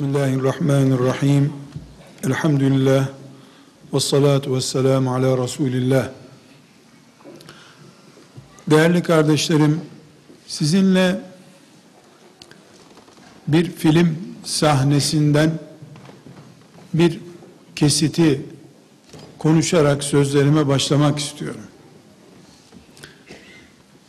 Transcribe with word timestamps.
Bismillahirrahmanirrahim. 0.00 1.52
Elhamdülillah. 2.26 3.08
Ve 3.94 4.00
salatu 4.00 4.56
ve 4.56 4.60
selamu 4.60 5.14
ala 5.14 5.42
Resulillah. 5.42 6.08
Değerli 8.70 9.02
kardeşlerim, 9.02 9.80
sizinle 10.46 11.20
bir 13.48 13.70
film 13.70 14.18
sahnesinden 14.44 15.58
bir 16.94 17.20
kesiti 17.76 18.46
konuşarak 19.38 20.04
sözlerime 20.04 20.68
başlamak 20.68 21.18
istiyorum. 21.18 21.64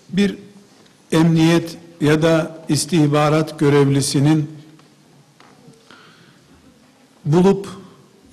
Bir 0.09 0.38
emniyet 1.12 1.78
ya 2.02 2.22
da 2.22 2.66
istihbarat 2.70 3.59
görevlisinin 3.59 4.61
bulup 7.25 7.67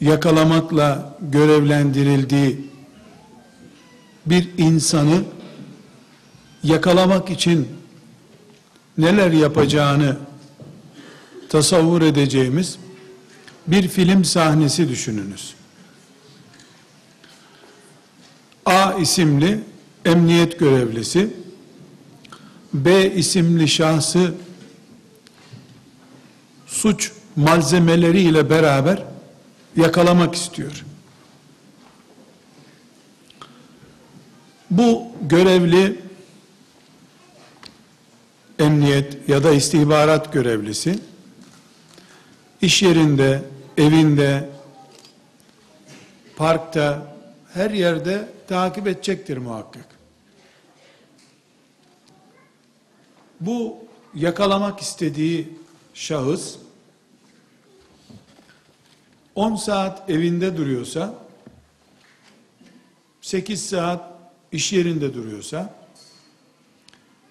yakalamakla 0.00 1.16
görevlendirildiği 1.20 2.70
bir 4.26 4.48
insanı 4.58 5.22
yakalamak 6.62 7.30
için 7.30 7.68
neler 8.98 9.30
yapacağını 9.30 10.16
tasavvur 11.48 12.02
edeceğimiz 12.02 12.78
bir 13.66 13.88
film 13.88 14.24
sahnesi 14.24 14.88
düşününüz. 14.88 15.54
A 18.66 18.92
isimli 18.92 19.60
emniyet 20.04 20.58
görevlisi 20.58 21.30
B 22.74 23.10
isimli 23.14 23.68
şahsı 23.68 24.34
suç 26.66 27.12
malzemeleriyle 27.38 28.50
beraber 28.50 29.02
yakalamak 29.76 30.34
istiyor. 30.34 30.84
Bu 34.70 35.06
görevli 35.22 36.00
emniyet 38.58 39.28
ya 39.28 39.44
da 39.44 39.50
istihbarat 39.52 40.32
görevlisi 40.32 40.98
iş 42.62 42.82
yerinde, 42.82 43.42
evinde, 43.76 44.48
parkta, 46.36 47.14
her 47.54 47.70
yerde 47.70 48.28
takip 48.48 48.86
edecektir 48.86 49.36
muhakkak. 49.36 49.86
Bu 53.40 53.76
yakalamak 54.14 54.80
istediği 54.80 55.48
şahıs 55.94 56.56
10 59.38 59.56
saat 59.56 60.10
evinde 60.10 60.56
duruyorsa 60.56 61.14
8 63.20 63.68
saat 63.68 64.12
iş 64.52 64.72
yerinde 64.72 65.14
duruyorsa 65.14 65.74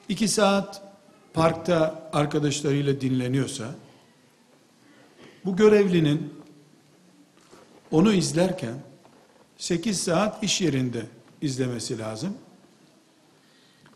2 0.09 0.27
saat 0.27 0.81
parkta 1.33 2.09
arkadaşlarıyla 2.14 3.02
dinleniyorsa 3.02 3.75
bu 5.45 5.55
görevlinin 5.55 6.33
onu 7.91 8.14
izlerken 8.14 8.75
8 9.58 10.02
saat 10.02 10.44
iş 10.44 10.61
yerinde 10.61 11.05
izlemesi 11.42 11.99
lazım. 11.99 12.38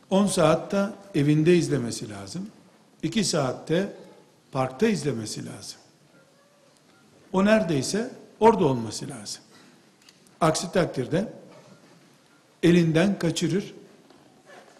10 0.09 0.28
saatte 0.28 0.90
evinde 1.16 1.58
izlemesi 1.58 2.09
lazım. 2.09 2.50
2 3.03 3.23
saatte 3.23 3.94
parkta 4.52 4.88
izlemesi 4.88 5.46
lazım. 5.46 5.81
O 7.34 7.46
neredeyse 7.46 8.12
orada 8.40 8.66
olması 8.66 9.09
lazım. 9.09 9.42
Aksi 10.42 10.72
takdirde 10.72 11.34
elinden 12.64 13.19
kaçırır 13.19 13.74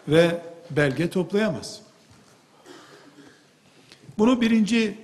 ve 0.08 0.42
belge 0.70 1.10
toplayamaz. 1.10 1.80
Bunu 4.18 4.40
birinci 4.40 4.98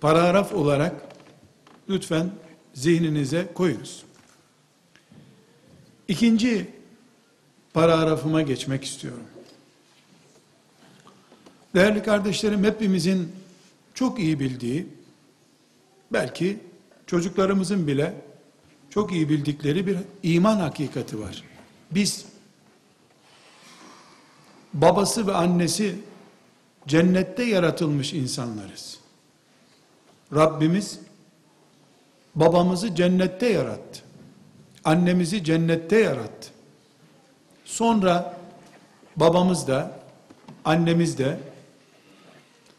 paragraf 0.00 0.52
olarak 0.52 0.94
lütfen 1.88 2.30
zihninize 2.74 3.48
koyunuz. 3.54 4.04
İkinci 6.08 6.70
paragrafıma 7.74 8.42
geçmek 8.42 8.84
istiyorum. 8.84 9.24
Değerli 11.74 12.02
kardeşlerim 12.02 12.64
hepimizin 12.64 13.32
çok 13.94 14.18
iyi 14.18 14.40
bildiği, 14.40 14.97
belki 16.12 16.58
çocuklarımızın 17.06 17.86
bile 17.86 18.14
çok 18.90 19.12
iyi 19.12 19.28
bildikleri 19.28 19.86
bir 19.86 19.96
iman 20.22 20.56
hakikati 20.56 21.20
var. 21.20 21.42
Biz 21.90 22.24
babası 24.74 25.26
ve 25.26 25.32
annesi 25.34 25.96
cennette 26.86 27.44
yaratılmış 27.44 28.12
insanlarız. 28.12 28.98
Rabbimiz 30.34 31.00
babamızı 32.34 32.94
cennette 32.94 33.48
yarattı. 33.48 34.00
Annemizi 34.84 35.44
cennette 35.44 35.98
yarattı. 35.98 36.48
Sonra 37.64 38.38
babamız 39.16 39.68
da 39.68 40.00
annemiz 40.64 41.18
de 41.18 41.40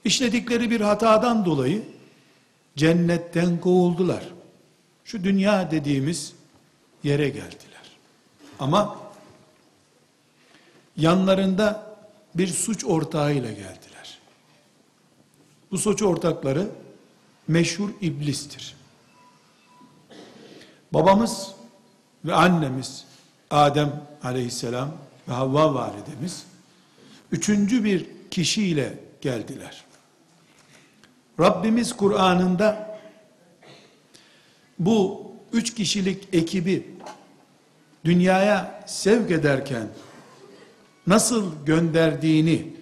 işledikleri 0.06 0.72
bir 0.72 0.82
hatadan 0.82 1.46
dolayı 1.46 1.84
cennetten 2.80 3.62
kovuldular. 3.62 4.24
Şu 5.06 5.24
dünya 5.24 5.72
dediğimiz 5.72 6.34
yere 7.04 7.30
geldiler. 7.30 7.98
Ama 8.60 9.00
yanlarında 10.98 11.96
bir 12.36 12.48
suç 12.48 12.86
ortağıyla 12.86 13.52
geldiler. 13.52 14.20
Bu 15.72 15.78
suç 15.78 16.02
ortakları 16.02 16.68
meşhur 17.48 17.90
iblistir. 18.02 18.76
Babamız 20.94 21.52
ve 22.26 22.34
annemiz 22.34 23.06
Adem 23.52 24.06
aleyhisselam 24.24 24.92
ve 25.28 25.34
Havva 25.34 25.74
validemiz 25.74 26.46
üçüncü 27.32 27.84
bir 27.84 28.06
kişiyle 28.32 29.00
geldiler. 29.22 29.89
Rabbimiz 31.40 31.94
Kur'an'ında 31.94 33.00
bu 34.80 35.32
üç 35.54 35.76
kişilik 35.76 36.28
ekibi 36.34 36.88
dünyaya 38.06 38.84
sevk 38.86 39.32
ederken 39.32 39.88
nasıl 41.08 41.66
gönderdiğini 41.66 42.74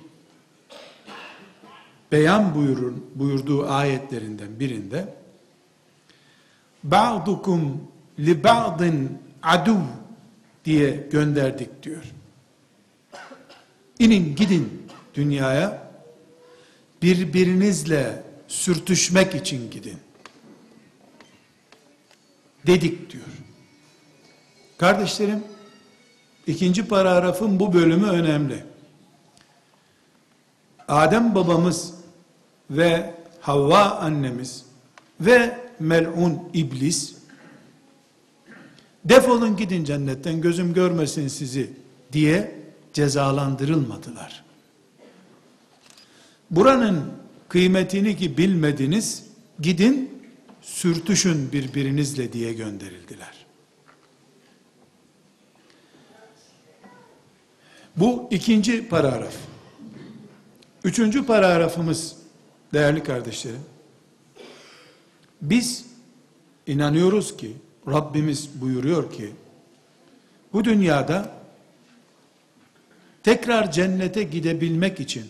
beyan 2.12 2.56
buyurur, 2.56 2.94
buyurduğu 3.16 3.68
ayetlerinden 3.68 4.60
birinde 4.60 5.14
ba'dukum 6.84 7.82
li 8.20 8.44
ba'din 8.44 9.18
adu 9.44 9.78
diye 10.66 11.08
gönderdik 11.12 11.84
diyor. 11.84 12.04
İnin 14.00 14.36
gidin 14.36 14.88
dünyaya 15.16 15.92
birbirinizle 17.02 18.27
sürtüşmek 18.48 19.36
için 19.36 19.72
gidin. 19.72 19.98
Dedik 22.68 23.12
diyor. 23.14 23.24
Kardeşlerim, 24.78 25.44
ikinci 26.48 26.88
paragrafın 26.88 27.60
bu 27.60 27.74
bölümü 27.74 28.08
önemli. 28.08 28.64
Adem 30.88 31.36
babamız 31.36 31.94
ve 32.70 33.14
Havva 33.42 33.84
annemiz 33.84 34.66
ve 35.22 35.58
mel'un 35.80 36.50
iblis 36.54 37.16
defolun 39.06 39.58
gidin 39.58 39.84
cennetten 39.84 40.42
gözüm 40.42 40.74
görmesin 40.74 41.28
sizi 41.28 41.74
diye 42.14 42.56
cezalandırılmadılar. 42.94 44.44
Buranın 46.52 47.12
kıymetini 47.50 48.18
ki 48.18 48.38
bilmediniz, 48.38 49.24
gidin 49.60 50.24
sürtüşün 50.62 51.52
birbirinizle 51.52 52.34
diye 52.34 52.54
gönderildiler. 52.54 53.46
Bu 57.96 58.28
ikinci 58.32 58.88
paragraf. 58.90 59.34
Üçüncü 60.84 61.26
paragrafımız 61.26 62.16
değerli 62.74 63.04
kardeşlerim. 63.04 63.62
Biz 65.42 65.86
inanıyoruz 66.68 67.38
ki 67.38 67.54
Rabbimiz 67.88 68.62
buyuruyor 68.62 69.12
ki 69.12 69.32
bu 70.54 70.64
dünyada 70.64 71.32
tekrar 73.24 73.72
cennete 73.72 74.24
gidebilmek 74.24 75.00
için 75.00 75.26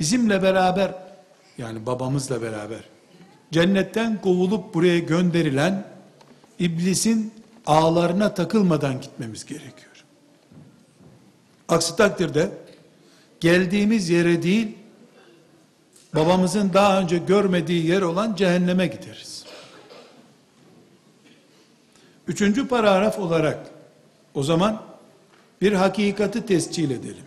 bizimle 0.00 0.42
beraber 0.42 0.94
yani 1.58 1.86
babamızla 1.86 2.42
beraber 2.42 2.80
cennetten 3.52 4.20
kovulup 4.20 4.74
buraya 4.74 4.98
gönderilen 4.98 5.84
iblisin 6.58 7.34
ağlarına 7.66 8.34
takılmadan 8.34 9.00
gitmemiz 9.00 9.44
gerekiyor. 9.44 10.04
Aksi 11.68 11.96
takdirde 11.96 12.50
geldiğimiz 13.40 14.10
yere 14.10 14.42
değil 14.42 14.76
babamızın 16.14 16.72
daha 16.72 17.00
önce 17.00 17.18
görmediği 17.18 17.86
yer 17.86 18.02
olan 18.02 18.34
cehenneme 18.34 18.86
gideriz. 18.86 19.44
Üçüncü 22.28 22.68
paragraf 22.68 23.18
olarak 23.18 23.70
o 24.34 24.42
zaman 24.42 24.82
bir 25.60 25.72
hakikati 25.72 26.46
tescil 26.46 26.90
edelim. 26.90 27.24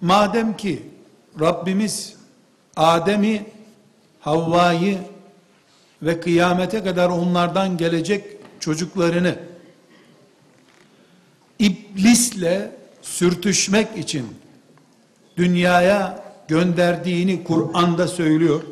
Madem 0.00 0.56
ki 0.56 0.82
Rabbimiz 1.40 2.16
Adem'i, 2.76 3.46
Havva'yı 4.20 4.98
ve 6.02 6.20
kıyamete 6.20 6.84
kadar 6.84 7.08
onlardan 7.08 7.76
gelecek 7.76 8.24
çocuklarını 8.60 9.38
iblisle 11.58 12.72
sürtüşmek 13.02 13.98
için 13.98 14.26
dünyaya 15.36 16.24
gönderdiğini 16.48 17.44
Kur'an'da 17.44 18.08
söylüyor. 18.08 18.62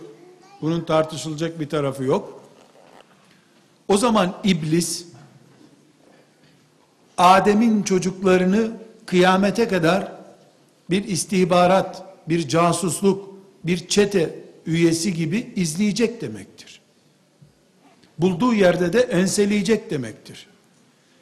Bunun 0.60 0.80
tartışılacak 0.80 1.60
bir 1.60 1.68
tarafı 1.68 2.04
yok. 2.04 2.42
O 3.88 3.96
zaman 3.96 4.34
iblis 4.44 5.06
Adem'in 7.18 7.82
çocuklarını 7.82 8.70
kıyamete 9.06 9.68
kadar 9.68 10.12
bir 10.90 11.04
istihbarat, 11.04 12.07
bir 12.28 12.48
casusluk, 12.48 13.34
bir 13.64 13.88
çete 13.88 14.34
üyesi 14.66 15.14
gibi 15.14 15.52
izleyecek 15.56 16.20
demektir. 16.20 16.80
Bulduğu 18.18 18.54
yerde 18.54 18.92
de 18.92 19.00
enseleyecek 19.00 19.90
demektir. 19.90 20.46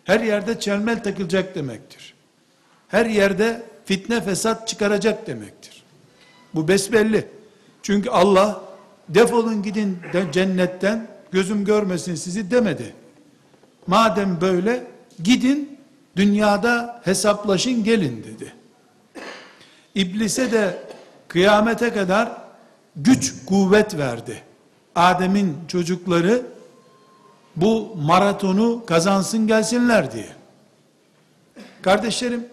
Her 0.05 0.21
yerde 0.21 0.61
çelmel 0.61 1.03
takılacak 1.03 1.55
demektir. 1.55 2.15
Her 2.89 3.07
yerde 3.07 3.63
fitne 3.85 4.21
fesat 4.21 4.69
çıkaracak 4.69 5.27
demektir. 5.27 5.83
Bu 6.55 6.69
besbelli. 6.69 7.29
Çünkü 7.83 8.11
Allah 8.11 8.65
defolun 9.09 9.63
gidin 9.63 9.99
de 10.13 10.33
cennetten 10.33 11.09
gözüm 11.31 11.65
görmesin 11.65 12.15
sizi 12.15 12.51
demedi. 12.51 12.95
Madem 13.87 14.41
böyle 14.41 14.87
gidin 15.23 15.79
dünyada 16.17 17.01
hesaplaşın 17.05 17.85
gelin 17.85 18.25
dedi. 18.25 18.53
İblise 19.95 20.53
de 20.53 20.79
kıyamete 21.29 21.93
kadar 21.93 22.33
güç 22.97 23.35
kuvvet 23.47 23.99
verdi. 23.99 24.43
Adem'in 24.95 25.57
çocukları 25.69 26.47
bu 27.57 27.97
maratonu 27.97 28.87
kazansın 28.87 29.47
gelsinler 29.47 30.13
diye. 30.13 30.29
Kardeşlerim 31.83 32.47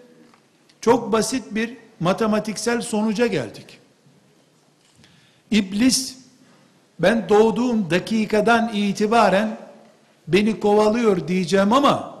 çok 0.80 1.12
basit 1.12 1.54
bir 1.54 1.76
matematiksel 2.00 2.80
sonuca 2.80 3.26
geldik. 3.26 3.78
İblis 5.50 6.16
ben 6.98 7.28
doğduğum 7.28 7.90
dakikadan 7.90 8.70
itibaren 8.74 9.58
beni 10.28 10.60
kovalıyor 10.60 11.28
diyeceğim 11.28 11.72
ama 11.72 12.14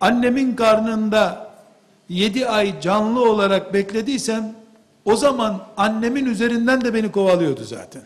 annemin 0.00 0.56
karnında 0.56 1.50
yedi 2.08 2.48
ay 2.48 2.80
canlı 2.80 3.30
olarak 3.30 3.74
beklediysem 3.74 4.59
o 5.10 5.16
zaman 5.16 5.66
annemin 5.76 6.26
üzerinden 6.26 6.84
de 6.84 6.94
beni 6.94 7.12
kovalıyordu 7.12 7.64
zaten. 7.64 8.02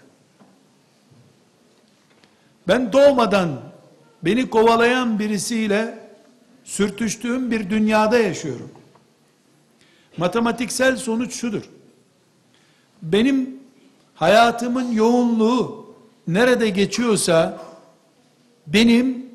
Ben 2.68 2.92
doğmadan 2.92 3.60
beni 4.22 4.50
kovalayan 4.50 5.18
birisiyle 5.18 5.98
sürtüştüğüm 6.64 7.50
bir 7.50 7.70
dünyada 7.70 8.18
yaşıyorum. 8.18 8.70
Matematiksel 10.16 10.96
sonuç 10.96 11.34
şudur. 11.34 11.62
Benim 13.02 13.56
hayatımın 14.14 14.92
yoğunluğu 14.92 15.94
nerede 16.28 16.70
geçiyorsa 16.70 17.58
benim 18.66 19.26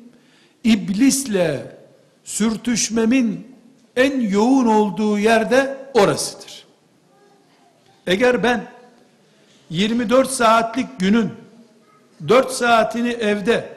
iblisle 0.64 1.76
sürtüşmemin 2.24 3.46
en 3.96 4.20
yoğun 4.20 4.66
olduğu 4.66 5.18
yerde 5.18 5.76
orasıdır. 5.94 6.59
Eğer 8.10 8.42
ben 8.42 8.66
24 9.70 10.30
saatlik 10.30 10.86
günün 10.98 11.30
4 12.28 12.50
saatini 12.50 13.10
evde 13.10 13.76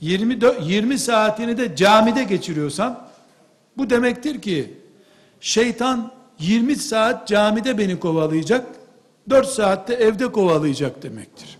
24, 0.00 0.66
20 0.68 0.98
saatini 0.98 1.58
de 1.58 1.76
camide 1.76 2.24
geçiriyorsam 2.24 3.08
bu 3.76 3.90
demektir 3.90 4.42
ki 4.42 4.74
şeytan 5.40 6.12
20 6.38 6.76
saat 6.76 7.28
camide 7.28 7.78
beni 7.78 8.00
kovalayacak 8.00 8.66
4 9.30 9.48
saatte 9.48 9.94
evde 9.94 10.32
kovalayacak 10.32 11.02
demektir. 11.02 11.58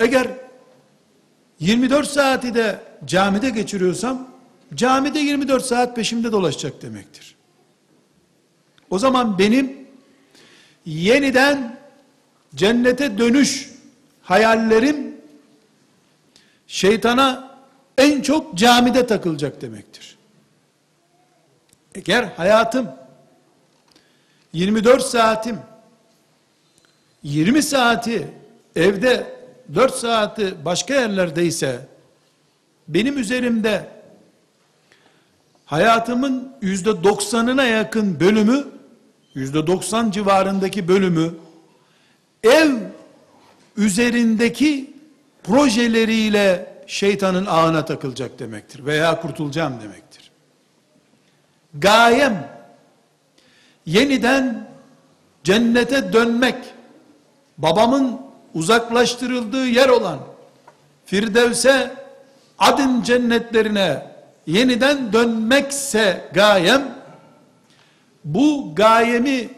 Eğer 0.00 0.28
24 1.60 2.08
saati 2.08 2.54
de 2.54 2.80
camide 3.04 3.50
geçiriyorsam 3.50 4.28
camide 4.74 5.18
24 5.18 5.64
saat 5.64 5.96
peşimde 5.96 6.32
dolaşacak 6.32 6.82
demektir. 6.82 7.33
O 8.90 8.98
zaman 8.98 9.38
benim 9.38 9.86
yeniden 10.86 11.76
cennete 12.54 13.18
dönüş 13.18 13.70
hayallerim 14.22 15.16
şeytana 16.66 17.56
en 17.98 18.22
çok 18.22 18.54
camide 18.54 19.06
takılacak 19.06 19.60
demektir. 19.60 20.18
Eğer 21.94 22.24
hayatım 22.24 22.88
24 24.52 25.02
saatim 25.02 25.58
20 27.22 27.62
saati 27.62 28.28
evde 28.76 29.34
4 29.74 29.94
saati 29.94 30.64
başka 30.64 30.94
yerlerdeyse 30.94 31.88
benim 32.88 33.18
üzerimde 33.18 33.88
hayatımın 35.64 36.52
yüzde 36.60 37.04
doksanına 37.04 37.64
yakın 37.64 38.20
bölümü 38.20 38.73
yüzde 39.34 39.66
doksan 39.66 40.10
civarındaki 40.10 40.88
bölümü 40.88 41.34
ev 42.42 42.70
üzerindeki 43.76 44.94
projeleriyle 45.42 46.74
şeytanın 46.86 47.46
ağına 47.46 47.84
takılacak 47.84 48.38
demektir 48.38 48.86
veya 48.86 49.20
kurtulacağım 49.20 49.80
demektir. 49.82 50.30
Gayem 51.74 52.50
yeniden 53.86 54.68
cennete 55.44 56.12
dönmek 56.12 56.56
babamın 57.58 58.20
uzaklaştırıldığı 58.54 59.66
yer 59.66 59.88
olan 59.88 60.18
Firdevs'e 61.06 61.90
adın 62.58 63.02
cennetlerine 63.02 64.06
yeniden 64.46 65.12
dönmekse 65.12 66.30
gayem 66.34 66.94
bu 68.24 68.74
gayemi 68.74 69.48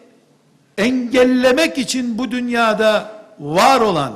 engellemek 0.79 1.79
için 1.79 2.19
bu 2.19 2.31
dünyada 2.31 3.11
var 3.41 3.81
olan 3.81 4.13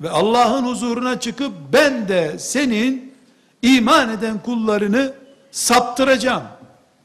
ve 0.00 0.10
Allah'ın 0.10 0.64
huzuruna 0.64 1.20
çıkıp 1.20 1.52
ben 1.72 2.08
de 2.08 2.38
senin 2.38 3.12
iman 3.62 4.10
eden 4.10 4.38
kullarını 4.38 5.12
saptıracağım. 5.50 6.42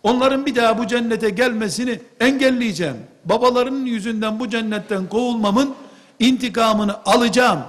Onların 0.03 0.45
bir 0.45 0.55
daha 0.55 0.77
bu 0.77 0.87
cennete 0.87 1.29
gelmesini 1.29 1.99
engelleyeceğim. 2.19 2.97
Babalarının 3.25 3.85
yüzünden 3.85 4.39
bu 4.39 4.49
cennetten 4.49 5.07
kovulmamın 5.07 5.75
intikamını 6.19 6.95
alacağım 7.05 7.59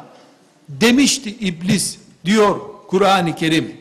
demişti 0.69 1.31
iblis 1.31 1.99
diyor 2.25 2.57
Kur'an-ı 2.89 3.35
Kerim. 3.35 3.77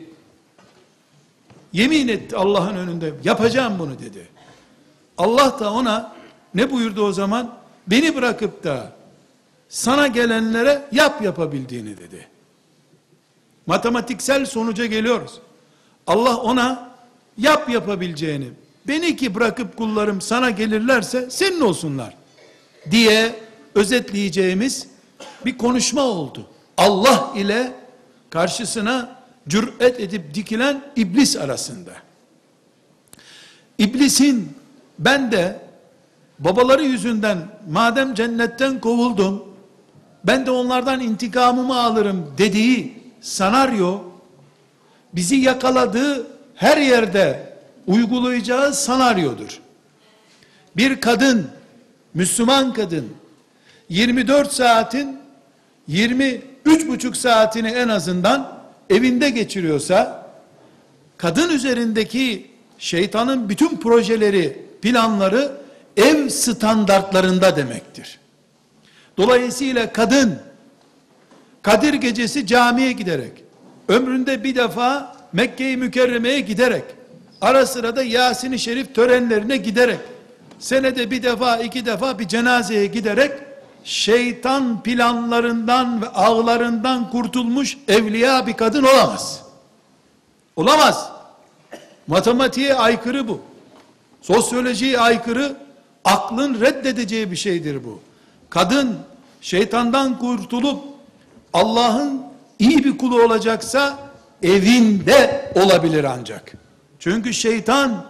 Yemin 1.72 2.08
etti 2.08 2.36
Allah'ın 2.36 2.76
önünde 2.76 3.12
yapacağım 3.24 3.74
bunu 3.78 3.98
dedi. 3.98 4.35
Allah 5.18 5.56
da 5.60 5.72
ona 5.72 6.12
ne 6.54 6.70
buyurdu 6.70 7.04
o 7.04 7.12
zaman? 7.12 7.54
Beni 7.86 8.16
bırakıp 8.16 8.64
da 8.64 8.92
sana 9.68 10.06
gelenlere 10.06 10.82
yap 10.92 11.22
yapabildiğini 11.22 11.96
dedi. 11.98 12.28
Matematiksel 13.66 14.46
sonuca 14.46 14.86
geliyoruz. 14.86 15.32
Allah 16.06 16.36
ona 16.36 16.90
yap 17.38 17.70
yapabileceğini, 17.70 18.48
beni 18.88 19.16
ki 19.16 19.34
bırakıp 19.34 19.76
kullarım 19.76 20.20
sana 20.20 20.50
gelirlerse 20.50 21.30
senin 21.30 21.60
olsunlar 21.60 22.14
diye 22.90 23.34
özetleyeceğimiz 23.74 24.86
bir 25.44 25.58
konuşma 25.58 26.02
oldu. 26.02 26.46
Allah 26.76 27.32
ile 27.36 27.72
karşısına 28.30 29.22
cüret 29.48 30.00
edip 30.00 30.34
dikilen 30.34 30.82
iblis 30.96 31.36
arasında. 31.36 31.92
İblisin 33.78 34.56
ben 34.98 35.32
de 35.32 35.58
babaları 36.38 36.84
yüzünden 36.84 37.38
madem 37.70 38.14
cennetten 38.14 38.80
kovuldum, 38.80 39.44
ben 40.24 40.46
de 40.46 40.50
onlardan 40.50 41.00
intikamımı 41.00 41.80
alırım 41.80 42.34
dediği 42.38 43.02
senaryo, 43.20 44.00
bizi 45.12 45.36
yakaladığı 45.36 46.26
her 46.54 46.76
yerde 46.76 47.56
uygulayacağı 47.86 48.74
senaryodur. 48.74 49.60
Bir 50.76 51.00
kadın, 51.00 51.48
Müslüman 52.14 52.72
kadın, 52.72 53.08
24 53.88 54.52
saatin 54.52 55.18
23 55.88 56.88
buçuk 56.88 57.16
saatini 57.16 57.68
en 57.68 57.88
azından 57.88 58.58
evinde 58.90 59.30
geçiriyorsa, 59.30 60.26
kadın 61.16 61.50
üzerindeki 61.50 62.50
şeytanın 62.78 63.48
bütün 63.48 63.76
projeleri, 63.76 64.65
planları 64.86 65.52
ev 65.96 66.28
standartlarında 66.28 67.56
demektir. 67.56 68.18
Dolayısıyla 69.16 69.92
kadın 69.92 70.38
Kadir 71.62 71.94
gecesi 71.94 72.46
camiye 72.46 72.92
giderek, 72.92 73.32
ömründe 73.88 74.44
bir 74.44 74.54
defa 74.56 75.16
Mekke-i 75.32 75.76
Mükerreme'ye 75.76 76.40
giderek, 76.40 76.84
ara 77.40 77.66
sıra 77.66 77.96
da 77.96 78.02
Yasin-i 78.02 78.58
Şerif 78.58 78.94
törenlerine 78.94 79.56
giderek, 79.56 79.98
senede 80.58 81.10
bir 81.10 81.22
defa 81.22 81.56
iki 81.56 81.86
defa 81.86 82.18
bir 82.18 82.28
cenazeye 82.28 82.86
giderek, 82.86 83.32
şeytan 83.84 84.82
planlarından 84.82 86.02
ve 86.02 86.08
ağlarından 86.08 87.10
kurtulmuş 87.10 87.78
evliya 87.88 88.46
bir 88.46 88.54
kadın 88.54 88.82
olamaz. 88.82 89.42
Olamaz. 90.56 91.10
Matematiğe 92.06 92.74
aykırı 92.74 93.28
bu. 93.28 93.55
Sosyolojiye 94.26 95.00
aykırı, 95.00 95.56
aklın 96.04 96.60
reddedeceği 96.60 97.30
bir 97.30 97.36
şeydir 97.36 97.84
bu. 97.84 98.00
Kadın 98.50 98.98
şeytandan 99.40 100.18
kurtulup 100.18 100.84
Allah'ın 101.52 102.22
iyi 102.58 102.84
bir 102.84 102.98
kulu 102.98 103.22
olacaksa 103.22 103.98
evinde 104.42 105.52
olabilir 105.54 106.04
ancak. 106.04 106.52
Çünkü 106.98 107.34
şeytan 107.34 108.06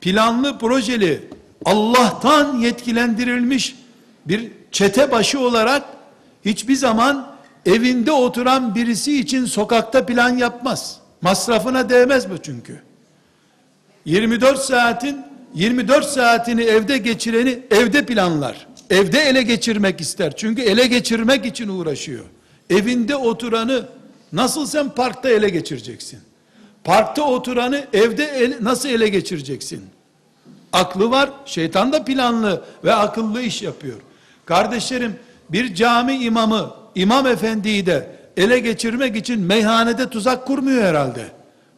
planlı 0.00 0.58
projeli 0.58 1.28
Allah'tan 1.64 2.58
yetkilendirilmiş 2.58 3.76
bir 4.26 4.52
çete 4.72 5.10
başı 5.10 5.40
olarak 5.40 5.82
hiçbir 6.44 6.76
zaman 6.76 7.34
evinde 7.66 8.12
oturan 8.12 8.74
birisi 8.74 9.20
için 9.20 9.44
sokakta 9.44 10.06
plan 10.06 10.36
yapmaz. 10.36 11.00
Masrafına 11.22 11.88
değmez 11.88 12.30
bu 12.30 12.38
çünkü. 12.38 12.82
24 14.04 14.58
saatin 14.58 15.33
24 15.54 16.04
saatini 16.06 16.62
evde 16.62 16.98
geçireni 16.98 17.58
evde 17.70 18.06
planlar. 18.06 18.66
Evde 18.90 19.20
ele 19.20 19.42
geçirmek 19.42 20.00
ister. 20.00 20.36
Çünkü 20.36 20.62
ele 20.62 20.86
geçirmek 20.86 21.46
için 21.46 21.68
uğraşıyor. 21.68 22.24
Evinde 22.70 23.16
oturanı 23.16 23.86
nasıl 24.32 24.66
sen 24.66 24.90
parkta 24.90 25.30
ele 25.30 25.48
geçireceksin? 25.48 26.20
Parkta 26.84 27.22
oturanı 27.22 27.84
evde 27.92 28.24
ele- 28.24 28.58
nasıl 28.60 28.88
ele 28.88 29.08
geçireceksin? 29.08 29.84
Aklı 30.72 31.10
var, 31.10 31.30
şeytan 31.46 31.92
da 31.92 32.04
planlı 32.04 32.64
ve 32.84 32.94
akıllı 32.94 33.42
iş 33.42 33.62
yapıyor. 33.62 33.96
Kardeşlerim, 34.46 35.16
bir 35.50 35.74
cami 35.74 36.14
imamı, 36.14 36.74
imam 36.94 37.26
efendiyi 37.26 37.86
de 37.86 38.08
ele 38.36 38.58
geçirmek 38.58 39.16
için 39.16 39.40
meyhanede 39.40 40.10
tuzak 40.10 40.46
kurmuyor 40.46 40.82
herhalde. 40.84 41.24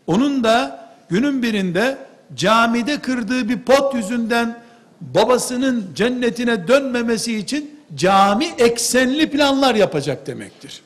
Onun 0.07 0.45
da 0.45 0.87
günün 1.09 1.43
birinde 1.43 1.99
camide 2.35 3.01
kırdığı 3.01 3.49
bir 3.49 3.59
pot 3.59 3.95
yüzünden 3.95 4.59
babasının 5.01 5.87
cennetine 5.95 6.69
dönmemesi 6.69 7.39
için 7.39 7.81
cami 7.95 8.47
eksenli 8.59 9.31
planlar 9.31 9.75
yapacak 9.75 10.27
demektir. 10.27 10.83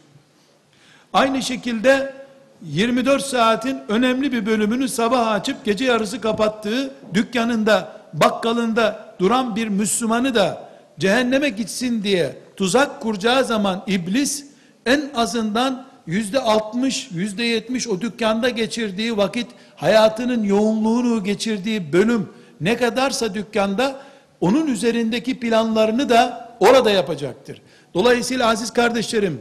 Aynı 1.12 1.42
şekilde 1.42 2.14
24 2.62 3.22
saatin 3.22 3.78
önemli 3.88 4.32
bir 4.32 4.46
bölümünü 4.46 4.88
sabah 4.88 5.28
açıp 5.28 5.64
gece 5.64 5.84
yarısı 5.84 6.20
kapattığı 6.20 6.94
dükkanında, 7.14 8.00
bakkalında 8.12 9.14
duran 9.18 9.56
bir 9.56 9.68
Müslümanı 9.68 10.34
da 10.34 10.70
cehenneme 10.98 11.48
gitsin 11.48 12.02
diye 12.02 12.38
tuzak 12.56 13.00
kuracağı 13.00 13.44
zaman 13.44 13.82
iblis 13.86 14.44
en 14.86 15.10
azından 15.14 15.89
yüzde 16.10 16.40
60, 16.40 17.08
yüzde 17.14 17.44
70 17.44 17.88
o 17.88 18.00
dükkanda 18.00 18.48
geçirdiği 18.48 19.16
vakit 19.16 19.46
hayatının 19.76 20.44
yoğunluğunu 20.44 21.24
geçirdiği 21.24 21.92
bölüm 21.92 22.28
ne 22.60 22.76
kadarsa 22.76 23.34
dükkanda 23.34 24.00
onun 24.40 24.66
üzerindeki 24.66 25.40
planlarını 25.40 26.08
da 26.08 26.50
orada 26.60 26.90
yapacaktır. 26.90 27.62
Dolayısıyla 27.94 28.48
aziz 28.48 28.72
kardeşlerim 28.72 29.40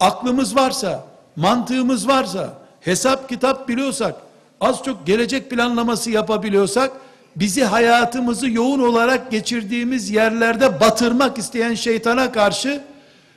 aklımız 0.00 0.56
varsa, 0.56 1.04
mantığımız 1.36 2.08
varsa, 2.08 2.58
hesap 2.80 3.28
kitap 3.28 3.68
biliyorsak, 3.68 4.14
az 4.60 4.82
çok 4.82 5.06
gelecek 5.06 5.50
planlaması 5.50 6.10
yapabiliyorsak, 6.10 6.92
bizi 7.36 7.64
hayatımızı 7.64 8.50
yoğun 8.50 8.78
olarak 8.78 9.30
geçirdiğimiz 9.30 10.10
yerlerde 10.10 10.80
batırmak 10.80 11.38
isteyen 11.38 11.74
şeytana 11.74 12.32
karşı, 12.32 12.82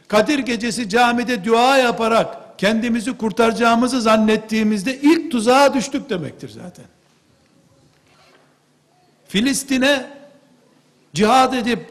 Kadir 0.10 0.40
gecesi 0.40 0.90
camide 0.90 1.46
dua 1.46 1.78
yaparak 1.78 2.38
kendimizi 2.60 3.18
kurtaracağımızı 3.18 4.02
zannettiğimizde 4.02 4.98
ilk 5.02 5.32
tuzağa 5.32 5.74
düştük 5.74 6.10
demektir 6.10 6.50
zaten. 6.50 6.86
Filistin'e 9.28 10.08
cihad 11.14 11.54
edip 11.54 11.86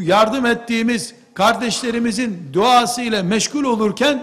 yardım 0.00 0.46
ettiğimiz 0.46 1.14
kardeşlerimizin 1.34 2.50
duasıyla 2.52 3.22
meşgul 3.22 3.64
olurken 3.64 4.22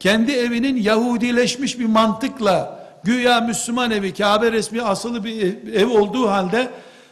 kendi 0.00 0.32
evinin 0.32 0.76
Yahudileşmiş 0.76 1.78
bir 1.78 1.86
mantıkla 1.86 2.86
güya 3.04 3.40
Müslüman 3.40 3.90
evi 3.90 4.14
Kabe 4.14 4.52
resmi 4.52 4.82
asılı 4.82 5.24
bir 5.24 5.72
ev 5.72 5.88
olduğu 5.88 6.28
halde 6.28 6.70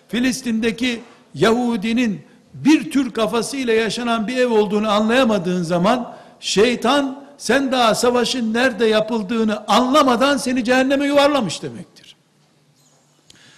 Filistin'deki 0.09 1.01
Yahudinin 1.35 2.21
bir 2.55 2.91
tür 2.91 3.13
kafasıyla 3.13 3.73
yaşanan 3.73 4.29
bir 4.29 4.37
ev 4.37 4.49
olduğunu 4.49 4.91
anlayamadığın 4.91 5.63
zaman 5.63 6.15
şeytan 6.41 7.27
sen 7.38 7.73
daha 7.73 7.95
savaşın 7.95 8.54
nerede 8.54 8.87
yapıldığını 8.87 9.66
anlamadan 9.68 10.37
seni 10.37 10.64
cehenneme 10.64 11.07
yuvarlamış 11.07 11.62
demektir. 11.62 12.16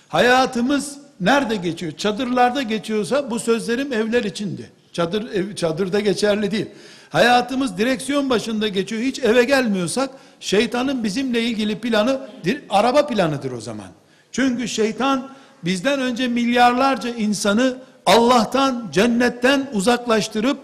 Hayatımız 0.09 0.99
nerede 1.21 1.57
geçiyor? 1.57 1.93
Çadırlarda 1.93 2.63
geçiyorsa 2.63 3.31
bu 3.31 3.39
sözlerim 3.39 3.93
evler 3.93 4.25
içindi. 4.25 4.71
Çadır 4.93 5.31
ev, 5.33 5.55
çadırda 5.55 6.01
geçerli 6.01 6.51
değil. 6.51 6.67
Hayatımız 7.11 7.79
direksiyon 7.79 8.31
başında 8.31 8.69
geçiyor. 8.69 9.03
Hiç 9.03 9.19
eve 9.19 9.45
gelmiyorsak 9.45 10.11
şeytanın 10.41 11.05
bizimle 11.05 11.43
ilgili 11.43 11.79
planı 11.79 12.21
araba 12.71 13.07
planıdır 13.07 13.53
o 13.53 13.61
zaman. 13.61 13.89
Çünkü 14.33 14.69
şeytan 14.69 15.29
bizden 15.65 16.01
önce 16.01 16.29
milyarlarca 16.29 17.11
insanı 17.11 17.77
Allah'tan, 18.07 18.89
cennetten 18.93 19.71
uzaklaştırıp 19.73 20.59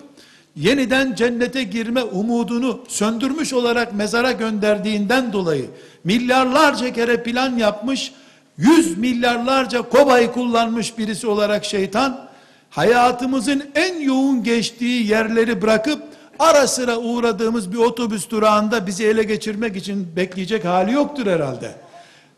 yeniden 0.56 1.14
cennete 1.14 1.62
girme 1.62 2.02
umudunu 2.02 2.80
söndürmüş 2.88 3.52
olarak 3.52 3.94
mezara 3.94 4.32
gönderdiğinden 4.32 5.32
dolayı 5.32 5.66
milyarlarca 6.04 6.92
kere 6.92 7.22
plan 7.22 7.56
yapmış, 7.56 8.12
yüz 8.58 8.98
milyarlarca 8.98 9.82
kobay 9.82 10.32
kullanmış 10.32 10.98
birisi 10.98 11.26
olarak 11.26 11.64
şeytan 11.64 12.28
hayatımızın 12.70 13.62
en 13.74 14.00
yoğun 14.00 14.42
geçtiği 14.42 15.06
yerleri 15.06 15.62
bırakıp 15.62 16.02
ara 16.38 16.66
sıra 16.66 16.98
uğradığımız 16.98 17.72
bir 17.72 17.78
otobüs 17.78 18.30
durağında 18.30 18.86
bizi 18.86 19.06
ele 19.06 19.22
geçirmek 19.22 19.76
için 19.76 20.16
bekleyecek 20.16 20.64
hali 20.64 20.92
yoktur 20.92 21.26
herhalde. 21.26 21.74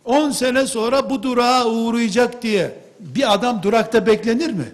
10 0.04 0.30
sene 0.30 0.66
sonra 0.66 1.10
bu 1.10 1.22
durağa 1.22 1.66
uğrayacak 1.66 2.42
diye 2.42 2.74
bir 3.00 3.34
adam 3.34 3.62
durakta 3.62 4.06
beklenir 4.06 4.52
mi? 4.52 4.64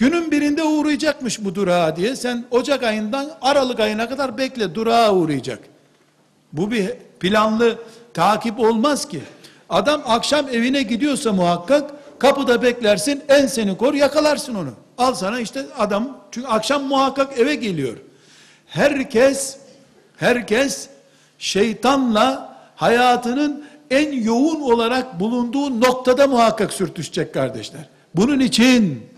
Günün 0.00 0.30
birinde 0.30 0.62
uğrayacakmış 0.62 1.44
bu 1.44 1.54
durağa 1.54 1.96
diye 1.96 2.16
sen 2.16 2.44
Ocak 2.50 2.82
ayından 2.82 3.30
Aralık 3.42 3.80
ayına 3.80 4.08
kadar 4.08 4.38
bekle 4.38 4.74
durağa 4.74 5.14
uğrayacak. 5.14 5.58
Bu 6.52 6.70
bir 6.70 6.90
planlı 7.20 7.78
takip 8.14 8.60
olmaz 8.60 9.08
ki. 9.08 9.20
Adam 9.68 10.02
akşam 10.06 10.48
evine 10.48 10.82
gidiyorsa 10.82 11.32
muhakkak 11.32 11.90
kapıda 12.18 12.62
beklersin 12.62 13.22
en 13.28 13.46
seni 13.46 13.76
kor 13.76 13.94
yakalarsın 13.94 14.54
onu. 14.54 14.70
Al 14.98 15.14
sana 15.14 15.40
işte 15.40 15.66
adam 15.78 16.18
çünkü 16.30 16.46
akşam 16.46 16.82
muhakkak 16.82 17.38
eve 17.38 17.54
geliyor. 17.54 17.96
Herkes 18.66 19.56
herkes 20.16 20.88
şeytanla 21.38 22.56
hayatının 22.76 23.64
en 23.90 24.22
yoğun 24.22 24.60
olarak 24.60 25.20
bulunduğu 25.20 25.80
noktada 25.80 26.26
muhakkak 26.26 26.72
sürtüşecek 26.72 27.34
kardeşler. 27.34 27.88
Bunun 28.14 28.40
için 28.40 29.09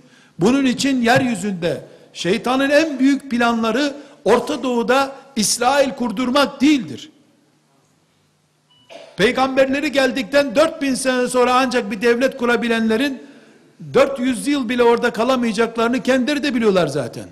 bunun 0.42 0.64
için 0.64 1.02
yeryüzünde 1.02 1.80
şeytanın 2.12 2.70
en 2.70 2.98
büyük 2.98 3.30
planları 3.30 3.94
Orta 4.24 4.62
Doğu'da 4.62 5.12
İsrail 5.36 5.90
kurdurmak 5.90 6.60
değildir. 6.60 7.10
Peygamberleri 9.16 9.92
geldikten 9.92 10.54
4000 10.54 10.94
sene 10.94 11.28
sonra 11.28 11.54
ancak 11.54 11.90
bir 11.90 12.02
devlet 12.02 12.36
kurabilenlerin 12.36 13.22
400 13.94 14.46
yıl 14.46 14.68
bile 14.68 14.82
orada 14.82 15.12
kalamayacaklarını 15.12 16.02
kendileri 16.02 16.42
de 16.42 16.54
biliyorlar 16.54 16.86
zaten. 16.86 17.24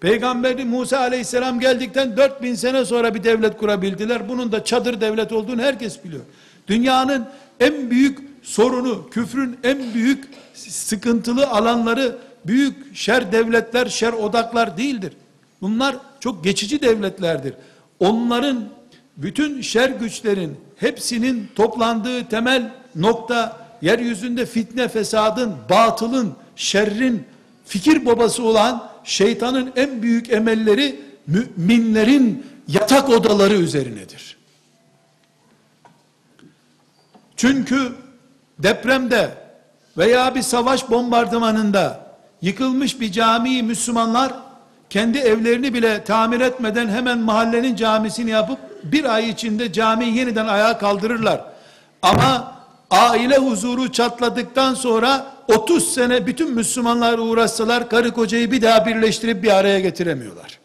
Peygamberi 0.00 0.64
Musa 0.64 0.98
aleyhisselam 0.98 1.60
geldikten 1.60 2.16
4000 2.16 2.54
sene 2.54 2.84
sonra 2.84 3.14
bir 3.14 3.24
devlet 3.24 3.56
kurabildiler. 3.56 4.28
Bunun 4.28 4.52
da 4.52 4.64
çadır 4.64 5.00
devlet 5.00 5.32
olduğunu 5.32 5.62
herkes 5.62 6.04
biliyor. 6.04 6.22
Dünyanın 6.68 7.26
en 7.60 7.90
büyük 7.90 8.18
sorunu, 8.42 9.10
küfrün 9.10 9.58
en 9.64 9.94
büyük 9.94 10.24
sıkıntılı 10.54 11.46
alanları 11.46 12.18
büyük 12.46 12.96
şer 12.96 13.32
devletler, 13.32 13.86
şer 13.86 14.12
odaklar 14.12 14.76
değildir. 14.76 15.12
Bunlar 15.60 15.96
çok 16.20 16.44
geçici 16.44 16.82
devletlerdir. 16.82 17.54
Onların 18.00 18.64
bütün 19.16 19.60
şer 19.60 19.88
güçlerin 19.88 20.56
hepsinin 20.76 21.50
toplandığı 21.54 22.28
temel 22.28 22.72
nokta 22.94 23.66
yeryüzünde 23.82 24.46
fitne, 24.46 24.88
fesadın, 24.88 25.54
batılın, 25.70 26.34
şerrin 26.56 27.24
fikir 27.66 28.06
babası 28.06 28.42
olan 28.42 28.90
şeytanın 29.04 29.72
en 29.76 30.02
büyük 30.02 30.32
emelleri 30.32 31.00
müminlerin 31.26 32.46
yatak 32.68 33.08
odaları 33.08 33.54
üzerinedir. 33.54 34.36
Çünkü 37.36 37.92
depremde 38.58 39.43
veya 39.98 40.34
bir 40.34 40.42
savaş 40.42 40.90
bombardımanında 40.90 42.00
yıkılmış 42.42 43.00
bir 43.00 43.12
camiyi 43.12 43.62
Müslümanlar 43.62 44.32
kendi 44.90 45.18
evlerini 45.18 45.74
bile 45.74 46.04
tamir 46.04 46.40
etmeden 46.40 46.88
hemen 46.88 47.18
mahallenin 47.18 47.76
camisini 47.76 48.30
yapıp 48.30 48.58
bir 48.84 49.04
ay 49.04 49.30
içinde 49.30 49.72
camiyi 49.72 50.16
yeniden 50.16 50.46
ayağa 50.46 50.78
kaldırırlar. 50.78 51.44
Ama 52.02 52.54
aile 52.90 53.36
huzuru 53.36 53.92
çatladıktan 53.92 54.74
sonra 54.74 55.26
30 55.48 55.94
sene 55.94 56.26
bütün 56.26 56.54
Müslümanlar 56.54 57.18
uğraşsalar 57.18 57.88
karı 57.88 58.10
kocayı 58.10 58.52
bir 58.52 58.62
daha 58.62 58.86
birleştirip 58.86 59.42
bir 59.42 59.56
araya 59.56 59.80
getiremiyorlar. 59.80 60.58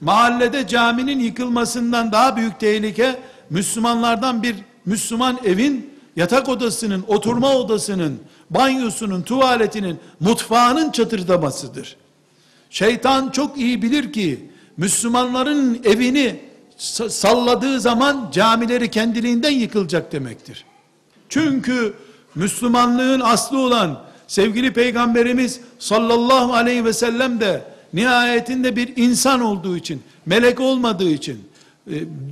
Mahallede 0.00 0.66
caminin 0.66 1.18
yıkılmasından 1.18 2.12
daha 2.12 2.36
büyük 2.36 2.60
tehlike 2.60 3.16
Müslümanlardan 3.50 4.42
bir 4.42 4.56
Müslüman 4.86 5.38
evin 5.44 5.93
yatak 6.16 6.48
odasının, 6.48 7.04
oturma 7.08 7.54
odasının, 7.56 8.18
banyosunun, 8.50 9.22
tuvaletinin, 9.22 9.98
mutfağının 10.20 10.90
çatırdamasıdır. 10.90 11.96
Şeytan 12.70 13.30
çok 13.30 13.58
iyi 13.58 13.82
bilir 13.82 14.12
ki 14.12 14.50
Müslümanların 14.76 15.80
evini 15.84 16.40
salladığı 17.08 17.80
zaman 17.80 18.30
camileri 18.32 18.90
kendiliğinden 18.90 19.50
yıkılacak 19.50 20.12
demektir. 20.12 20.64
Çünkü 21.28 21.94
Müslümanlığın 22.34 23.20
aslı 23.20 23.58
olan 23.58 24.02
sevgili 24.26 24.72
peygamberimiz 24.72 25.60
sallallahu 25.78 26.54
aleyhi 26.54 26.84
ve 26.84 26.92
sellem 26.92 27.40
de 27.40 27.64
nihayetinde 27.92 28.76
bir 28.76 28.96
insan 28.96 29.40
olduğu 29.40 29.76
için, 29.76 30.02
melek 30.26 30.60
olmadığı 30.60 31.10
için, 31.10 31.48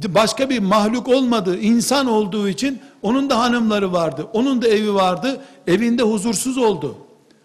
başka 0.09 0.51
bir 0.51 0.59
mahluk 0.59 1.09
olmadığı, 1.09 1.61
insan 1.61 2.07
olduğu 2.07 2.49
için 2.49 2.79
onun 3.03 3.31
da 3.31 3.39
hanımları 3.39 3.93
vardı. 3.93 4.27
Onun 4.33 4.63
da 4.63 4.69
evi 4.69 4.95
vardı. 4.95 5.41
Evinde 5.67 6.03
huzursuz 6.03 6.59
oldu. 6.59 6.97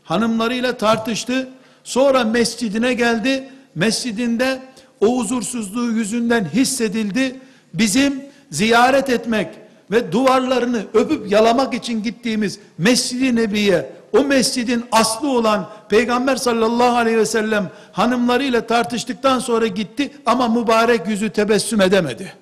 Hanımlarıyla 0.03 0.77
tartıştı. 0.77 1.49
Sonra 1.83 2.23
mescidine 2.23 2.93
geldi. 2.93 3.49
Mescidinde 3.75 4.59
o 5.01 5.19
huzursuzluğu 5.19 5.91
yüzünden 5.91 6.45
hissedildi. 6.45 7.35
Bizim 7.73 8.23
ziyaret 8.51 9.09
etmek 9.09 9.47
ve 9.91 10.11
duvarlarını 10.11 10.85
öpüp 10.93 11.31
yalamak 11.31 11.73
için 11.73 12.03
gittiğimiz 12.03 12.59
Mescid-i 12.77 13.35
Nebi'ye 13.35 13.96
o 14.13 14.23
mescidin 14.23 14.85
aslı 14.91 15.29
olan 15.29 15.69
Peygamber 15.89 16.35
sallallahu 16.35 16.97
aleyhi 16.97 17.17
ve 17.17 17.25
sellem 17.25 17.71
hanımlarıyla 17.91 18.67
tartıştıktan 18.67 19.39
sonra 19.39 19.67
gitti 19.67 20.11
ama 20.25 20.47
mübarek 20.47 21.07
yüzü 21.07 21.29
tebessüm 21.29 21.81
edemedi. 21.81 22.33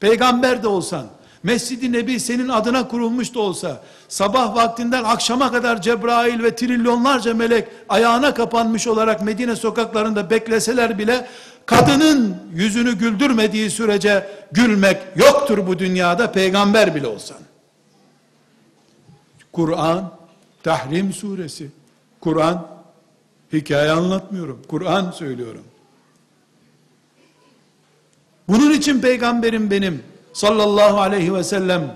Peygamber 0.00 0.62
de 0.62 0.68
olsan, 0.68 1.06
Mescid-i 1.42 1.92
Nebi 1.92 2.20
senin 2.20 2.48
adına 2.48 2.88
kurulmuş 2.88 3.34
da 3.34 3.40
olsa, 3.40 3.82
sabah 4.08 4.54
vaktinden 4.54 5.04
akşama 5.04 5.52
kadar 5.52 5.82
Cebrail 5.82 6.42
ve 6.42 6.56
trilyonlarca 6.56 7.34
melek 7.34 7.68
ayağına 7.88 8.34
kapanmış 8.34 8.86
olarak 8.86 9.22
Medine 9.22 9.56
sokaklarında 9.56 10.30
bekleseler 10.30 10.98
bile, 10.98 11.26
kadının 11.66 12.36
yüzünü 12.54 12.92
güldürmediği 12.92 13.70
sürece 13.70 14.26
gülmek 14.52 14.98
yoktur 15.16 15.66
bu 15.66 15.78
dünyada 15.78 16.32
peygamber 16.32 16.94
bile 16.94 17.06
olsan. 17.06 17.38
Kur'an, 19.52 20.10
Tahrim 20.62 21.12
suresi, 21.12 21.70
Kur'an, 22.20 22.66
hikaye 23.52 23.90
anlatmıyorum, 23.90 24.62
Kur'an 24.68 25.10
söylüyorum. 25.10 25.64
Bunun 28.48 28.70
için 28.70 29.00
peygamberim 29.00 29.70
benim 29.70 30.02
sallallahu 30.32 31.00
aleyhi 31.00 31.34
ve 31.34 31.44
sellem 31.44 31.94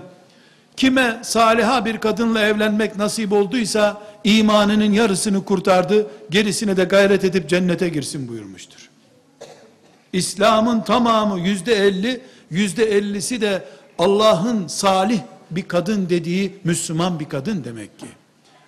kime 0.77 1.19
saliha 1.23 1.85
bir 1.85 1.97
kadınla 1.97 2.41
evlenmek 2.41 2.95
nasip 2.95 3.33
olduysa 3.33 4.01
imanının 4.23 4.91
yarısını 4.91 5.45
kurtardı, 5.45 6.07
gerisine 6.29 6.77
de 6.77 6.83
gayret 6.83 7.23
edip 7.23 7.49
cennete 7.49 7.89
girsin 7.89 8.27
buyurmuştur. 8.27 8.89
İslam'ın 10.13 10.81
tamamı 10.81 11.39
yüzde 11.39 11.75
elli, 11.75 12.21
yüzde 12.49 12.85
ellisi 12.85 13.41
de 13.41 13.65
Allah'ın 13.99 14.67
salih 14.67 15.19
bir 15.51 15.67
kadın 15.67 16.09
dediği 16.09 16.59
Müslüman 16.63 17.19
bir 17.19 17.29
kadın 17.29 17.63
demek 17.63 17.99
ki. 17.99 18.07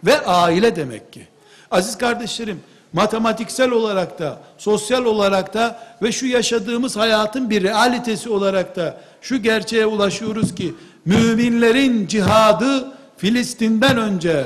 Ve 0.03 0.25
aile 0.25 0.75
demek 0.75 1.13
ki. 1.13 1.27
Aziz 1.71 1.97
kardeşlerim, 1.97 2.59
matematiksel 2.93 3.71
olarak 3.71 4.19
da, 4.19 4.39
sosyal 4.57 5.05
olarak 5.05 5.53
da 5.53 5.79
ve 6.01 6.11
şu 6.11 6.25
yaşadığımız 6.25 6.97
hayatın 6.97 7.49
bir 7.49 7.63
realitesi 7.63 8.29
olarak 8.29 8.75
da 8.75 8.97
şu 9.21 9.37
gerçeğe 9.37 9.85
ulaşıyoruz 9.85 10.55
ki 10.55 10.75
müminlerin 11.05 12.07
cihadı 12.07 12.91
Filistin'den 13.17 13.97
önce, 13.97 14.45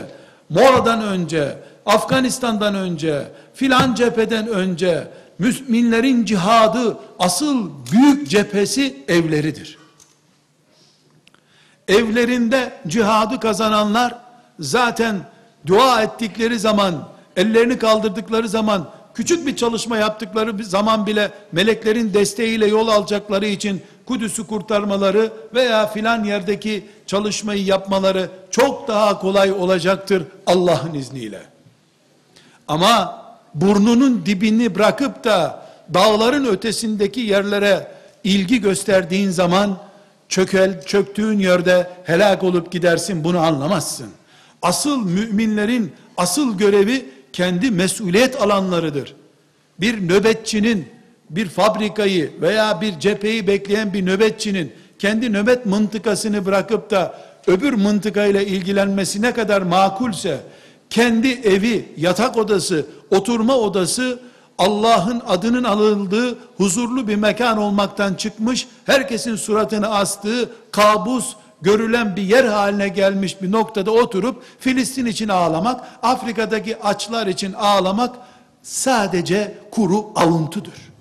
Mora'dan 0.49 1.01
önce, 1.01 1.57
Afganistan'dan 1.85 2.75
önce, 2.75 3.27
filan 3.53 3.95
cepheden 3.95 4.47
önce 4.47 5.07
müminlerin 5.39 6.25
cihadı 6.25 6.97
asıl 7.19 7.69
büyük 7.91 8.29
cephesi 8.29 9.03
evleridir. 9.07 9.77
Evlerinde 11.87 12.73
cihadı 12.87 13.39
kazananlar 13.39 14.15
zaten 14.59 15.32
dua 15.67 16.01
ettikleri 16.01 16.59
zaman, 16.59 17.07
ellerini 17.37 17.77
kaldırdıkları 17.77 18.49
zaman, 18.49 18.89
küçük 19.13 19.47
bir 19.47 19.55
çalışma 19.55 19.97
yaptıkları 19.97 20.63
zaman 20.63 21.07
bile 21.07 21.31
meleklerin 21.51 22.13
desteğiyle 22.13 22.67
yol 22.67 22.87
alacakları 22.87 23.45
için 23.45 23.81
Kudüs'ü 24.05 24.47
kurtarmaları 24.47 25.33
veya 25.53 25.87
filan 25.87 26.23
yerdeki 26.23 26.85
çalışmayı 27.07 27.63
yapmaları 27.63 28.29
çok 28.51 28.87
daha 28.87 29.19
kolay 29.19 29.51
olacaktır 29.51 30.23
Allah'ın 30.47 30.93
izniyle. 30.93 31.41
Ama 32.67 33.23
burnunun 33.55 34.25
dibini 34.25 34.75
bırakıp 34.75 35.23
da 35.23 35.65
dağların 35.93 36.45
ötesindeki 36.45 37.21
yerlere 37.21 37.91
ilgi 38.23 38.61
gösterdiğin 38.61 39.29
zaman 39.29 39.77
çökel, 40.29 40.85
çöktüğün 40.85 41.39
yerde 41.39 41.89
helak 42.03 42.43
olup 42.43 42.71
gidersin 42.71 43.23
bunu 43.23 43.39
anlamazsın. 43.39 44.09
Asıl 44.63 44.97
müminlerin 44.97 45.91
asıl 46.17 46.57
görevi 46.57 47.05
kendi 47.33 47.71
mesuliyet 47.71 48.41
alanlarıdır. 48.41 49.15
Bir 49.79 50.09
nöbetçinin 50.09 50.87
bir 51.29 51.49
fabrikayı 51.49 52.31
veya 52.41 52.81
bir 52.81 52.99
cepheyi 52.99 53.47
bekleyen 53.47 53.93
bir 53.93 54.05
nöbetçinin 54.05 54.73
kendi 54.99 55.33
nöbet 55.33 55.65
mıntıkasını 55.65 56.45
bırakıp 56.45 56.91
da 56.91 57.19
öbür 57.47 57.73
mıntıkayla 57.73 58.41
ilgilenmesi 58.41 59.21
ne 59.21 59.33
kadar 59.33 59.61
makulse 59.61 60.41
kendi 60.89 61.27
evi, 61.27 61.85
yatak 61.97 62.37
odası, 62.37 62.85
oturma 63.11 63.57
odası 63.57 64.19
Allah'ın 64.57 65.21
adının 65.27 65.63
alındığı 65.63 66.37
huzurlu 66.57 67.07
bir 67.07 67.15
mekan 67.15 67.57
olmaktan 67.57 68.13
çıkmış, 68.13 68.67
herkesin 68.85 69.35
suratını 69.35 69.87
astığı 69.87 70.49
kabus 70.71 71.35
görülen 71.63 72.15
bir 72.15 72.21
yer 72.21 72.45
haline 72.45 72.87
gelmiş 72.87 73.41
bir 73.41 73.51
noktada 73.51 73.91
oturup 73.91 74.43
Filistin 74.59 75.05
için 75.05 75.29
ağlamak, 75.29 75.81
Afrika'daki 76.03 76.81
açlar 76.81 77.27
için 77.27 77.53
ağlamak 77.53 78.15
sadece 78.61 79.57
kuru 79.71 80.11
avuntudur. 80.15 80.91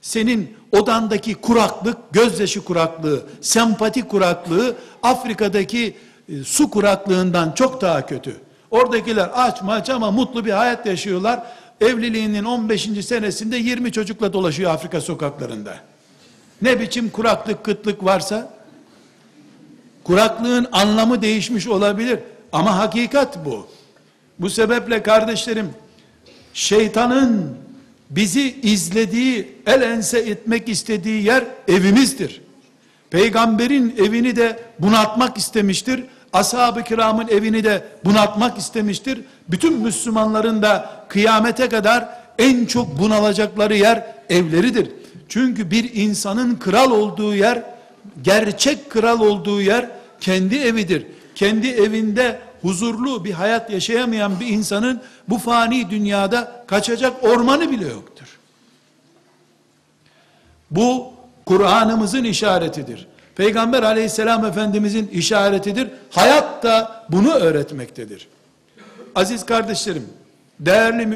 Senin 0.00 0.56
odandaki 0.72 1.34
kuraklık, 1.34 1.96
gözyaşı 2.12 2.64
kuraklığı, 2.64 3.22
sempati 3.40 4.08
kuraklığı 4.08 4.76
Afrika'daki 5.02 5.96
e, 6.28 6.44
su 6.44 6.70
kuraklığından 6.70 7.52
çok 7.52 7.80
daha 7.80 8.06
kötü. 8.06 8.36
Oradakiler 8.70 9.30
aç 9.34 9.62
maç 9.62 9.90
ama 9.90 10.10
mutlu 10.10 10.44
bir 10.44 10.50
hayat 10.50 10.86
yaşıyorlar. 10.86 11.42
Evliliğinin 11.80 12.44
15. 12.44 12.82
senesinde 12.82 13.56
20 13.56 13.92
çocukla 13.92 14.32
dolaşıyor 14.32 14.70
Afrika 14.70 15.00
sokaklarında. 15.00 15.74
Ne 16.62 16.80
biçim 16.80 17.10
kuraklık, 17.10 17.64
kıtlık 17.64 18.04
varsa, 18.04 18.57
kuraklığın 20.08 20.66
anlamı 20.72 21.22
değişmiş 21.22 21.66
olabilir. 21.66 22.18
Ama 22.52 22.78
hakikat 22.78 23.44
bu. 23.44 23.66
Bu 24.38 24.50
sebeple 24.50 25.02
kardeşlerim, 25.02 25.70
şeytanın 26.54 27.56
bizi 28.10 28.60
izlediği, 28.62 29.56
el 29.66 29.82
ense 29.82 30.18
etmek 30.18 30.68
istediği 30.68 31.24
yer 31.24 31.44
evimizdir. 31.68 32.40
Peygamberin 33.10 33.94
evini 33.98 34.36
de 34.36 34.60
bunaltmak 34.78 35.38
istemiştir. 35.38 36.04
Ashab-ı 36.32 36.82
kiramın 36.84 37.28
evini 37.28 37.64
de 37.64 37.84
bunaltmak 38.04 38.58
istemiştir. 38.58 39.20
Bütün 39.48 39.72
Müslümanların 39.72 40.62
da 40.62 41.04
kıyamete 41.08 41.68
kadar 41.68 42.08
en 42.38 42.66
çok 42.66 42.98
bunalacakları 42.98 43.76
yer 43.76 44.06
evleridir. 44.30 44.90
Çünkü 45.28 45.70
bir 45.70 45.94
insanın 45.94 46.54
kral 46.54 46.90
olduğu 46.90 47.34
yer, 47.34 47.62
gerçek 48.22 48.90
kral 48.90 49.20
olduğu 49.20 49.60
yer 49.60 49.97
kendi 50.20 50.56
evidir. 50.56 51.06
Kendi 51.34 51.68
evinde 51.68 52.38
huzurlu 52.62 53.24
bir 53.24 53.32
hayat 53.32 53.70
yaşayamayan 53.70 54.40
bir 54.40 54.46
insanın 54.46 55.02
bu 55.28 55.38
fani 55.38 55.90
dünyada 55.90 56.64
kaçacak 56.66 57.24
ormanı 57.24 57.70
bile 57.70 57.88
yoktur. 57.88 58.38
Bu 60.70 61.12
Kur'an'ımızın 61.46 62.24
işaretidir. 62.24 63.06
Peygamber 63.36 63.82
aleyhisselam 63.82 64.44
efendimizin 64.44 65.06
işaretidir. 65.06 65.90
Hayat 66.10 66.62
da 66.62 67.04
bunu 67.08 67.30
öğretmektedir. 67.30 68.28
Aziz 69.14 69.46
kardeşlerim, 69.46 70.06
değerli 70.60 71.06